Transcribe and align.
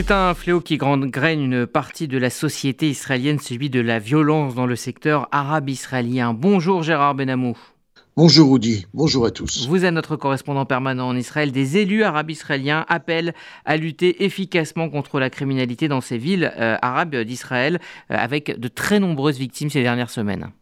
C'est 0.00 0.12
un 0.12 0.32
fléau 0.32 0.60
qui 0.60 0.76
gangrène 0.76 1.40
une 1.40 1.66
partie 1.66 2.06
de 2.06 2.18
la 2.18 2.30
société 2.30 2.88
israélienne, 2.88 3.40
celui 3.40 3.68
de 3.68 3.80
la 3.80 3.98
violence 3.98 4.54
dans 4.54 4.64
le 4.64 4.76
secteur 4.76 5.26
arabe-israélien. 5.32 6.34
Bonjour 6.34 6.84
Gérard 6.84 7.16
Benamou. 7.16 7.58
Bonjour 8.16 8.52
Rudy, 8.52 8.86
bonjour 8.94 9.26
à 9.26 9.32
tous. 9.32 9.66
Vous 9.66 9.84
êtes 9.84 9.92
notre 9.92 10.14
correspondant 10.14 10.66
permanent 10.66 11.08
en 11.08 11.16
Israël. 11.16 11.50
Des 11.50 11.78
élus 11.78 12.04
arabes 12.04 12.30
israéliens 12.30 12.86
appellent 12.88 13.34
à 13.64 13.76
lutter 13.76 14.24
efficacement 14.24 14.88
contre 14.88 15.18
la 15.18 15.30
criminalité 15.30 15.88
dans 15.88 16.00
ces 16.00 16.16
villes 16.16 16.52
euh, 16.56 16.76
arabes 16.80 17.16
d'Israël, 17.16 17.80
euh, 18.12 18.14
avec 18.16 18.56
de 18.56 18.68
très 18.68 19.00
nombreuses 19.00 19.38
victimes 19.38 19.68
ces 19.68 19.82
dernières 19.82 20.10
semaines. 20.10 20.52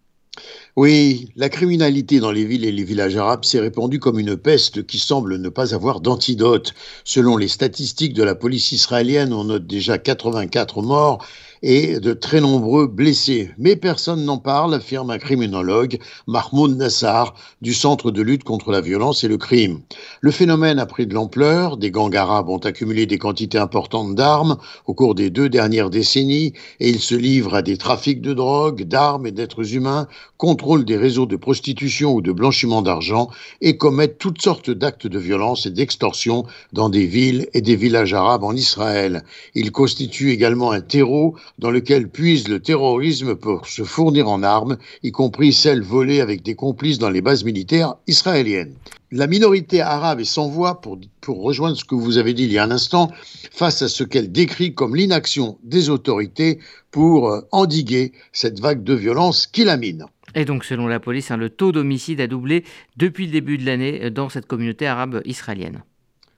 Oui, 0.76 1.32
la 1.36 1.48
criminalité 1.48 2.20
dans 2.20 2.30
les 2.30 2.44
villes 2.44 2.66
et 2.66 2.70
les 2.72 2.84
villages 2.84 3.16
arabes 3.16 3.44
s'est 3.46 3.60
répandue 3.60 3.98
comme 3.98 4.18
une 4.18 4.36
peste 4.36 4.86
qui 4.86 4.98
semble 4.98 5.38
ne 5.38 5.48
pas 5.48 5.74
avoir 5.74 6.00
d'antidote. 6.02 6.74
Selon 7.02 7.38
les 7.38 7.48
statistiques 7.48 8.12
de 8.12 8.22
la 8.22 8.34
police 8.34 8.72
israélienne, 8.72 9.32
on 9.32 9.44
note 9.44 9.66
déjà 9.66 9.96
84 9.96 10.82
morts 10.82 11.24
et 11.68 11.98
de 11.98 12.12
très 12.12 12.40
nombreux 12.40 12.86
blessés. 12.86 13.50
Mais 13.58 13.74
personne 13.74 14.24
n'en 14.24 14.38
parle, 14.38 14.72
affirme 14.72 15.10
un 15.10 15.18
criminologue, 15.18 15.98
Mahmoud 16.28 16.76
Nassar, 16.76 17.34
du 17.60 17.74
Centre 17.74 18.12
de 18.12 18.22
lutte 18.22 18.44
contre 18.44 18.70
la 18.70 18.80
violence 18.80 19.24
et 19.24 19.28
le 19.28 19.36
crime. 19.36 19.80
Le 20.20 20.30
phénomène 20.30 20.78
a 20.78 20.86
pris 20.86 21.08
de 21.08 21.14
l'ampleur, 21.14 21.76
des 21.76 21.90
gangs 21.90 22.14
arabes 22.14 22.48
ont 22.48 22.58
accumulé 22.58 23.06
des 23.06 23.18
quantités 23.18 23.58
importantes 23.58 24.14
d'armes 24.14 24.58
au 24.86 24.94
cours 24.94 25.16
des 25.16 25.28
deux 25.28 25.48
dernières 25.48 25.90
décennies 25.90 26.52
et 26.78 26.88
ils 26.88 27.00
se 27.00 27.16
livrent 27.16 27.56
à 27.56 27.62
des 27.62 27.78
trafics 27.78 28.20
de 28.20 28.32
drogue, 28.32 28.84
d'armes 28.84 29.26
et 29.26 29.32
d'êtres 29.32 29.74
humains, 29.74 30.06
contrôlent 30.36 30.84
des 30.84 30.96
réseaux 30.96 31.26
de 31.26 31.34
prostitution 31.34 32.14
ou 32.14 32.22
de 32.22 32.30
blanchiment 32.30 32.82
d'argent 32.82 33.28
et 33.60 33.76
commettent 33.76 34.18
toutes 34.18 34.40
sortes 34.40 34.70
d'actes 34.70 35.08
de 35.08 35.18
violence 35.18 35.66
et 35.66 35.70
d'extorsion 35.70 36.44
dans 36.72 36.90
des 36.90 37.06
villes 37.06 37.48
et 37.54 37.60
des 37.60 37.74
villages 37.74 38.14
arabes 38.14 38.44
en 38.44 38.52
Israël. 38.52 39.24
Ils 39.56 39.72
constituent 39.72 40.30
également 40.30 40.70
un 40.70 40.80
terreau 40.80 41.34
dans 41.58 41.70
lequel 41.70 42.08
puise 42.08 42.48
le 42.48 42.60
terrorisme 42.60 43.34
pour 43.34 43.66
se 43.66 43.82
fournir 43.82 44.28
en 44.28 44.42
armes, 44.42 44.76
y 45.02 45.10
compris 45.10 45.52
celles 45.52 45.82
volées 45.82 46.20
avec 46.20 46.42
des 46.42 46.54
complices 46.54 46.98
dans 46.98 47.10
les 47.10 47.22
bases 47.22 47.44
militaires 47.44 47.94
israéliennes. 48.06 48.74
La 49.12 49.26
minorité 49.26 49.80
arabe 49.80 50.20
est 50.20 50.24
sans 50.24 50.48
voix 50.48 50.80
pour, 50.80 50.98
pour 51.20 51.42
rejoindre 51.42 51.76
ce 51.76 51.84
que 51.84 51.94
vous 51.94 52.18
avez 52.18 52.34
dit 52.34 52.44
il 52.44 52.52
y 52.52 52.58
a 52.58 52.64
un 52.64 52.70
instant, 52.70 53.10
face 53.52 53.82
à 53.82 53.88
ce 53.88 54.04
qu'elle 54.04 54.32
décrit 54.32 54.74
comme 54.74 54.96
l'inaction 54.96 55.58
des 55.62 55.90
autorités 55.90 56.58
pour 56.90 57.28
euh, 57.28 57.40
endiguer 57.52 58.12
cette 58.32 58.60
vague 58.60 58.82
de 58.82 58.94
violence 58.94 59.46
qui 59.46 59.64
la 59.64 59.76
mine. 59.76 60.06
Et 60.34 60.44
donc, 60.44 60.64
selon 60.64 60.86
la 60.86 61.00
police, 61.00 61.30
hein, 61.30 61.36
le 61.36 61.48
taux 61.48 61.72
d'homicide 61.72 62.20
a 62.20 62.26
doublé 62.26 62.64
depuis 62.96 63.26
le 63.26 63.32
début 63.32 63.58
de 63.58 63.64
l'année 63.64 64.10
dans 64.10 64.28
cette 64.28 64.46
communauté 64.46 64.86
arabe 64.86 65.22
israélienne. 65.24 65.82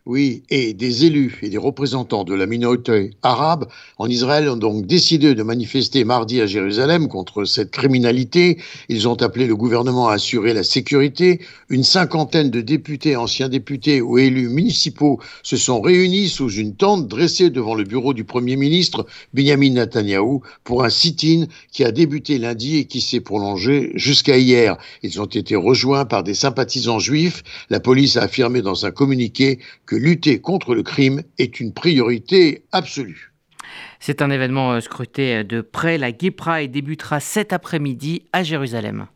Oui, 0.09 0.43
et 0.49 0.73
des 0.73 1.05
élus 1.05 1.39
et 1.43 1.51
des 1.51 1.59
représentants 1.59 2.25
de 2.25 2.33
la 2.33 2.47
minorité 2.47 3.11
arabe 3.23 3.69
en 3.99 4.09
Israël 4.09 4.49
ont 4.49 4.57
donc 4.57 4.87
décidé 4.87 5.35
de 5.35 5.43
manifester 5.43 6.03
mardi 6.05 6.41
à 6.41 6.47
Jérusalem 6.47 7.09
contre 7.09 7.45
cette 7.45 7.73
criminalité. 7.73 8.57
Ils 8.89 9.07
ont 9.07 9.21
appelé 9.21 9.47
le 9.47 9.55
gouvernement 9.55 10.09
à 10.09 10.15
assurer 10.15 10.55
la 10.55 10.63
sécurité. 10.63 11.43
Une 11.69 11.85
cinquantaine 11.85 12.49
de 12.49 12.63
députés, 12.63 13.17
anciens 13.17 13.51
députés 13.51 14.01
ou 14.01 14.17
élus 14.17 14.49
municipaux 14.49 15.21
se 15.43 15.59
sont 15.59 15.83
réunis 15.83 16.31
sous 16.31 16.53
une 16.53 16.75
tente 16.75 17.07
dressée 17.07 17.51
devant 17.51 17.75
le 17.75 17.85
bureau 17.85 18.15
du 18.15 18.25
Premier 18.25 18.57
ministre 18.57 19.05
Benjamin 19.35 19.73
Netanyahou 19.73 20.41
pour 20.65 20.85
un 20.85 20.91
sit-in 20.91 21.49
qui 21.71 21.85
a 21.85 21.93
débuté 21.93 22.39
lundi 22.39 22.79
et 22.79 22.87
qui 22.87 23.03
s'est 23.03 23.21
prolongé 23.21 23.93
jusqu'à 23.95 24.39
hier. 24.39 24.79
Ils 25.03 25.21
ont 25.21 25.27
été 25.27 25.55
rejoints 25.55 26.07
par 26.07 26.23
des 26.23 26.33
sympathisants 26.33 26.99
juifs. 26.99 27.43
La 27.69 27.79
police 27.79 28.17
a 28.17 28.23
affirmé 28.23 28.63
dans 28.63 28.87
un 28.87 28.91
communiqué 28.91 29.59
que 29.85 29.98
lutter 29.99 30.41
contre 30.41 30.75
le 30.75 30.83
crime 30.83 31.23
est 31.39 31.61
une 31.61 31.73
priorité 31.73 32.65
absolue. 32.73 33.33
C'est 34.01 34.23
un 34.23 34.31
événement 34.31 34.73
euh, 34.73 34.81
scruté 34.81 35.45
de 35.45 35.61
près. 35.61 35.99
La 35.99 36.13
Gay 36.13 36.31
Pride 36.31 36.71
débutera 36.71 37.21
cet 37.21 37.53
après-midi 37.53 38.25
à 38.33 38.43
Jérusalem. 38.43 39.07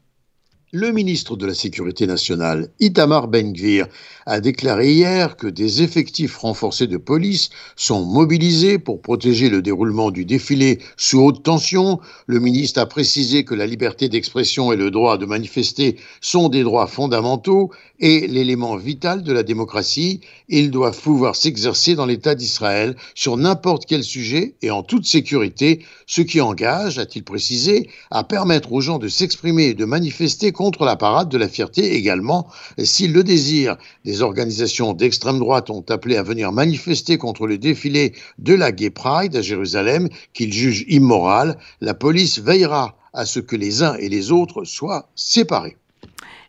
Le 0.74 0.90
ministre 0.90 1.36
de 1.36 1.44
la 1.44 1.52
Sécurité 1.52 2.06
nationale, 2.06 2.70
Itamar 2.80 3.28
Ben-Gvir, 3.28 3.88
a 4.24 4.40
déclaré 4.40 4.90
hier 4.90 5.36
que 5.36 5.46
des 5.46 5.82
effectifs 5.82 6.38
renforcés 6.38 6.86
de 6.86 6.96
police 6.96 7.50
sont 7.76 8.06
mobilisés 8.06 8.78
pour 8.78 9.02
protéger 9.02 9.50
le 9.50 9.60
déroulement 9.60 10.10
du 10.10 10.24
défilé 10.24 10.78
sous 10.96 11.20
haute 11.20 11.42
tension. 11.42 12.00
Le 12.26 12.40
ministre 12.40 12.80
a 12.80 12.86
précisé 12.86 13.44
que 13.44 13.54
la 13.54 13.66
liberté 13.66 14.08
d'expression 14.08 14.72
et 14.72 14.76
le 14.76 14.90
droit 14.90 15.18
de 15.18 15.26
manifester 15.26 15.98
sont 16.22 16.48
des 16.48 16.62
droits 16.62 16.86
fondamentaux 16.86 17.70
et 18.00 18.26
l'élément 18.26 18.76
vital 18.76 19.22
de 19.22 19.32
la 19.32 19.42
démocratie. 19.42 20.20
Ils 20.48 20.70
doivent 20.70 20.98
pouvoir 20.98 21.36
s'exercer 21.36 21.96
dans 21.96 22.06
l'État 22.06 22.34
d'Israël 22.34 22.96
sur 23.14 23.36
n'importe 23.36 23.84
quel 23.84 24.02
sujet 24.04 24.54
et 24.62 24.70
en 24.70 24.82
toute 24.82 25.04
sécurité, 25.04 25.84
ce 26.06 26.22
qui 26.22 26.40
engage, 26.40 26.98
a-t-il 26.98 27.24
précisé, 27.24 27.90
à 28.10 28.24
permettre 28.24 28.72
aux 28.72 28.80
gens 28.80 28.98
de 28.98 29.08
s'exprimer 29.08 29.66
et 29.66 29.74
de 29.74 29.84
manifester 29.84 30.50
contre 30.62 30.84
la 30.84 30.94
parade 30.94 31.28
de 31.28 31.38
la 31.38 31.48
fierté 31.48 31.96
également, 31.96 32.46
s'ils 32.78 33.12
le 33.12 33.24
désirent. 33.24 33.78
Des 34.04 34.22
organisations 34.22 34.92
d'extrême 34.92 35.40
droite 35.40 35.70
ont 35.70 35.84
appelé 35.88 36.16
à 36.16 36.22
venir 36.22 36.52
manifester 36.52 37.18
contre 37.18 37.48
le 37.48 37.58
défilé 37.58 38.12
de 38.38 38.54
la 38.54 38.70
Gay 38.70 38.90
Pride 38.90 39.34
à 39.34 39.42
Jérusalem, 39.42 40.08
qu'ils 40.34 40.52
jugent 40.52 40.84
immoral. 40.86 41.58
La 41.80 41.94
police 41.94 42.38
veillera 42.38 42.94
à 43.12 43.26
ce 43.26 43.40
que 43.40 43.56
les 43.56 43.82
uns 43.82 43.96
et 43.96 44.08
les 44.08 44.30
autres 44.30 44.62
soient 44.62 45.08
séparés. 45.16 45.76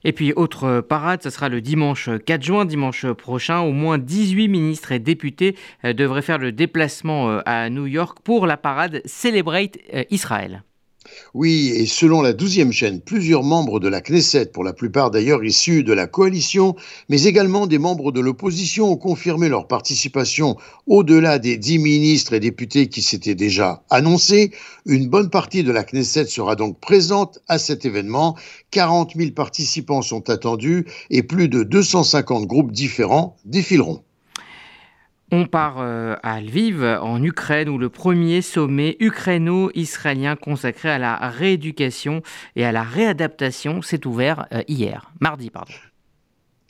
Et 0.03 0.11
puis, 0.11 0.31
autre 0.33 0.81
parade, 0.81 1.23
ce 1.23 1.31
sera 1.31 1.49
le 1.49 1.59
dimanche 1.59 2.11
4 2.23 2.43
juin, 2.43 2.65
dimanche 2.65 3.07
prochain. 3.13 3.61
Au 3.61 3.71
moins 3.71 3.97
18 3.97 4.47
ministres 4.47 4.91
et 4.91 4.99
députés 4.99 5.55
euh, 5.85 5.93
devraient 5.93 6.21
faire 6.21 6.37
le 6.37 6.51
déplacement 6.51 7.31
euh, 7.31 7.39
à 7.47 7.71
New 7.71 7.87
York 7.87 8.19
pour 8.23 8.45
la 8.45 8.57
parade 8.57 9.01
Celebrate 9.05 9.79
euh, 9.95 10.03
Israël. 10.11 10.61
Oui, 11.33 11.71
et 11.75 11.85
selon 11.85 12.21
la 12.21 12.33
douzième 12.33 12.71
chaîne, 12.71 13.01
plusieurs 13.01 13.43
membres 13.43 13.79
de 13.79 13.87
la 13.87 14.01
Knesset, 14.01 14.47
pour 14.47 14.63
la 14.63 14.73
plupart 14.73 15.11
d'ailleurs 15.11 15.43
issus 15.43 15.83
de 15.83 15.93
la 15.93 16.07
coalition, 16.07 16.75
mais 17.09 17.23
également 17.23 17.67
des 17.67 17.79
membres 17.79 18.11
de 18.11 18.19
l'opposition, 18.19 18.91
ont 18.91 18.97
confirmé 18.97 19.49
leur 19.49 19.67
participation 19.67 20.57
au-delà 20.87 21.39
des 21.39 21.57
dix 21.57 21.79
ministres 21.79 22.33
et 22.33 22.39
députés 22.39 22.87
qui 22.87 23.01
s'étaient 23.01 23.35
déjà 23.35 23.83
annoncés. 23.89 24.51
Une 24.85 25.07
bonne 25.07 25.29
partie 25.29 25.63
de 25.63 25.71
la 25.71 25.83
Knesset 25.83 26.25
sera 26.25 26.55
donc 26.55 26.79
présente 26.79 27.39
à 27.47 27.57
cet 27.57 27.85
événement. 27.85 28.35
40 28.71 29.13
000 29.15 29.31
participants 29.31 30.01
sont 30.01 30.29
attendus 30.29 30.85
et 31.09 31.23
plus 31.23 31.49
de 31.49 31.63
250 31.63 32.45
groupes 32.45 32.71
différents 32.71 33.37
défileront. 33.45 34.03
On 35.35 35.47
part 35.47 35.77
euh, 35.79 36.15
à 36.21 36.39
Lviv, 36.41 36.83
en 36.83 37.23
Ukraine, 37.23 37.67
où 37.67 37.79
le 37.79 37.89
premier 37.89 38.43
sommet 38.43 38.97
ukraino-israélien 38.99 40.35
consacré 40.35 40.91
à 40.91 40.99
la 40.99 41.15
rééducation 41.15 42.21
et 42.55 42.63
à 42.63 42.71
la 42.71 42.83
réadaptation 42.83 43.81
s'est 43.81 44.05
ouvert 44.05 44.45
euh, 44.53 44.61
hier, 44.67 45.11
mardi, 45.19 45.49
pardon. 45.49 45.73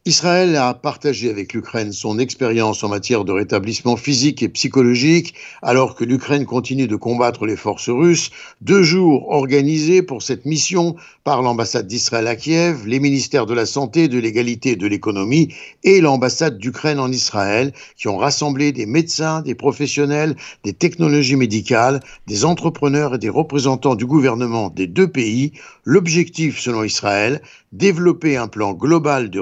Israël 0.05 0.57
a 0.57 0.73
partagé 0.73 1.29
avec 1.29 1.53
l'Ukraine 1.53 1.93
son 1.93 2.19
expérience 2.19 2.83
en 2.83 2.89
matière 2.89 3.23
de 3.23 3.31
rétablissement 3.31 3.95
physique 3.95 4.43
et 4.43 4.49
psychologique, 4.49 5.33
alors 5.61 5.95
que 5.95 6.03
l'Ukraine 6.03 6.45
continue 6.45 6.87
de 6.87 6.97
combattre 6.97 7.45
les 7.45 7.55
forces 7.55 7.87
russes. 7.87 8.29
Deux 8.59 8.83
jours 8.83 9.29
organisés 9.29 10.01
pour 10.01 10.21
cette 10.21 10.45
mission 10.45 10.97
par 11.23 11.41
l'ambassade 11.41 11.87
d'Israël 11.87 12.27
à 12.27 12.35
Kiev, 12.35 12.85
les 12.85 12.99
ministères 12.99 13.45
de 13.45 13.53
la 13.53 13.65
Santé, 13.65 14.09
de 14.09 14.19
l'égalité 14.19 14.71
et 14.71 14.75
de 14.75 14.87
l'économie 14.87 15.53
et 15.85 16.01
l'ambassade 16.01 16.57
d'Ukraine 16.57 16.99
en 16.99 17.09
Israël, 17.09 17.71
qui 17.95 18.09
ont 18.09 18.17
rassemblé 18.17 18.73
des 18.73 18.85
médecins, 18.85 19.41
des 19.41 19.55
professionnels, 19.55 20.35
des 20.65 20.73
technologies 20.73 21.37
médicales, 21.37 22.01
des 22.27 22.43
entrepreneurs 22.43 23.15
et 23.15 23.19
des 23.19 23.29
représentants 23.29 23.95
du 23.95 24.05
gouvernement 24.05 24.69
des 24.69 24.87
deux 24.87 25.07
pays. 25.07 25.53
L'objectif, 25.85 26.59
selon 26.59 26.83
Israël, 26.83 27.41
développer 27.71 28.35
un 28.37 28.47
plan 28.47 28.73
global 28.73 29.29
de 29.29 29.39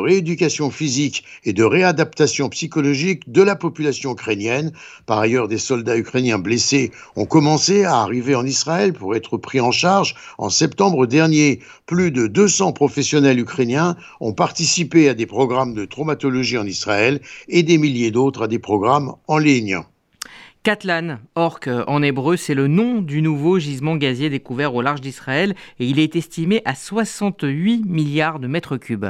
physique 0.70 1.24
et 1.46 1.54
de 1.54 1.64
réadaptation 1.64 2.50
psychologique 2.50 3.32
de 3.32 3.42
la 3.42 3.56
population 3.56 4.12
ukrainienne. 4.12 4.74
Par 5.06 5.20
ailleurs, 5.20 5.48
des 5.48 5.58
soldats 5.58 5.98
ukrainiens 5.98 6.40
blessés 6.40 6.92
ont 7.16 7.26
commencé 7.26 7.84
à 7.84 7.98
arriver 7.98 8.36
en 8.36 8.46
Israël 8.46 8.94
pour 8.94 9.16
être 9.16 9.38
pris 9.38 9.62
en 9.62 9.72
charge 9.72 10.16
en 10.38 10.50
septembre 10.50 11.06
dernier. 11.06 11.60
Plus 11.86 12.12
de 12.12 12.28
200 12.28 12.74
professionnels 12.74 13.40
ukrainiens 13.40 13.96
ont 14.20 14.34
participé 14.34 15.10
à 15.10 15.14
des 15.14 15.26
programmes 15.26 15.74
de 15.74 15.86
traumatologie 15.86 16.58
en 16.58 16.66
Israël 16.66 17.22
et 17.48 17.64
des 17.64 17.78
milliers 17.78 18.12
d'autres 18.12 18.44
à 18.44 18.48
des 18.48 18.60
programmes 18.60 19.14
en 19.28 19.38
ligne. 19.38 19.80
Katlan, 20.64 21.18
orque 21.34 21.72
en 21.88 22.04
hébreu, 22.04 22.38
c'est 22.38 22.54
le 22.54 22.68
nom 22.68 23.02
du 23.02 23.24
nouveau 23.24 23.58
gisement 23.58 23.96
gazier 23.96 24.30
découvert 24.30 24.76
au 24.76 24.84
large 24.84 25.02
d'Israël 25.02 25.56
et 25.80 25.88
il 25.88 25.98
est 25.98 26.16
estimé 26.16 26.62
à 26.66 26.76
68 26.76 27.84
milliards 27.88 28.40
de 28.40 28.46
mètres 28.46 28.78
cubes. 28.78 29.08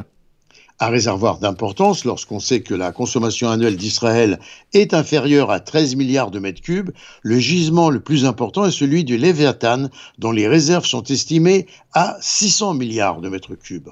Un 0.84 0.90
réservoir 0.90 1.38
d'importance 1.38 2.06
lorsqu'on 2.06 2.40
sait 2.40 2.62
que 2.62 2.74
la 2.74 2.92
consommation 2.92 3.52
annuelle 3.52 3.78
d'Israël 3.78 4.40
est 4.74 4.96
inférieure 4.96 5.52
à 5.52 5.60
13 5.60 5.96
milliards 5.96 6.32
de 6.32 6.40
mètres 6.40 6.60
cubes. 6.60 6.90
Le 7.22 7.38
gisement 7.38 7.92
le 7.92 8.00
plus 8.00 8.26
important 8.26 8.66
est 8.66 8.72
celui 8.72 9.04
du 9.04 9.16
Léviathan, 9.16 9.90
dont 10.18 10.32
les 10.32 10.48
réserves 10.48 10.86
sont 10.86 11.04
estimées 11.04 11.68
à 11.94 12.18
600 12.20 12.74
milliards 12.74 13.22
de 13.22 13.30
mètres 13.30 13.54
cubes. 13.54 13.90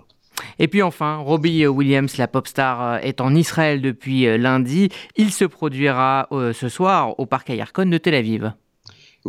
Et 0.57 0.67
puis 0.67 0.81
enfin, 0.81 1.17
Robbie 1.17 1.67
Williams, 1.67 2.17
la 2.17 2.27
pop 2.27 2.47
star, 2.47 2.97
est 3.05 3.21
en 3.21 3.35
Israël 3.35 3.83
depuis 3.83 4.25
lundi. 4.39 4.89
Il 5.15 5.31
se 5.31 5.45
produira 5.45 6.27
ce 6.31 6.69
soir 6.69 7.19
au 7.19 7.27
parc 7.27 7.51
Ayarkon 7.51 7.85
de 7.85 7.99
Tel 7.99 8.15
Aviv. 8.15 8.51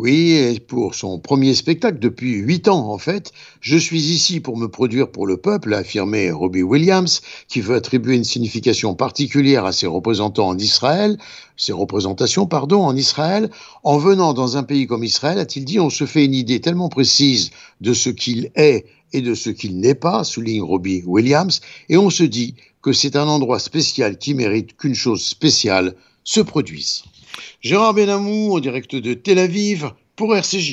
Oui, 0.03 0.59
pour 0.67 0.95
son 0.95 1.19
premier 1.19 1.53
spectacle 1.53 1.99
depuis 1.99 2.37
huit 2.37 2.69
ans 2.69 2.91
en 2.91 2.97
fait. 2.97 3.33
Je 3.61 3.77
suis 3.77 4.01
ici 4.01 4.41
pour 4.41 4.57
me 4.57 4.67
produire 4.67 5.11
pour 5.11 5.27
le 5.27 5.37
peuple, 5.37 5.75
a 5.75 5.81
affirmé 5.81 6.31
Robbie 6.31 6.63
Williams, 6.63 7.21
qui 7.49 7.61
veut 7.61 7.75
attribuer 7.77 8.17
une 8.17 8.25
signification 8.25 8.95
particulière 8.95 9.67
à 9.67 9.73
ses 9.73 9.87
représentants 9.87 10.49
en 10.49 10.57
Israël, 10.57 11.19
ses 11.59 11.75
représentations, 11.75 12.47
pardon, 12.47 12.83
en 12.83 12.97
Israël. 12.97 13.51
En 13.85 13.99
venant 13.99 14.33
dans 14.33 14.57
un 14.57 14.63
pays 14.63 14.87
comme 14.87 15.05
Israël, 15.05 15.39
a-t-il 15.39 15.67
dit, 15.67 15.79
on 15.79 15.91
se 15.91 16.07
fait 16.07 16.25
une 16.25 16.33
idée 16.33 16.63
tellement 16.63 16.89
précise 16.89 17.51
de 17.83 17.93
ce 17.93 18.09
qu'il 18.09 18.53
est 18.55 18.87
et 19.13 19.21
de 19.21 19.35
ce 19.35 19.51
qu'il 19.51 19.81
n'est 19.81 19.95
pas, 19.95 20.25
souligne 20.25 20.63
Robbie 20.63 21.03
Williams, 21.05 21.61
et 21.91 21.99
on 21.99 22.09
se 22.09 22.23
dit 22.23 22.55
que 22.81 22.95
c'est 22.95 23.17
un 23.17 23.29
endroit 23.29 23.59
spécial 23.59 24.17
qui 24.17 24.33
mérite 24.33 24.79
qu'une 24.79 24.95
chose 24.95 25.23
spéciale 25.23 25.95
se 26.25 26.41
produise. 26.41 27.03
Gérard 27.61 27.95
Benamou, 27.95 28.57
en 28.57 28.61
direct 28.61 28.95
de 28.97 29.15
Tel 29.15 29.39
Aviv, 29.39 29.91
pour 30.17 30.37
RCJ. 30.37 30.69